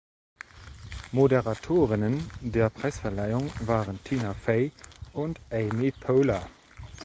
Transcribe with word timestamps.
Moderatorinnen 1.11 2.17
der 2.41 2.71
Preisverleihung 2.71 3.51
waren 3.67 4.03
Tina 4.03 4.33
Fey 4.33 4.71
und 5.13 5.39
Amy 5.51 5.91
Poehler. 5.91 6.49